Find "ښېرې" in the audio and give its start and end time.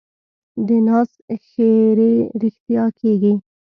1.47-2.13